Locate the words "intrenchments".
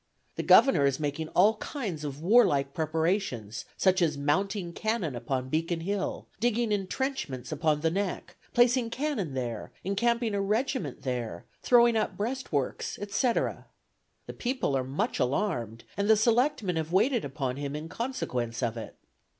6.71-7.51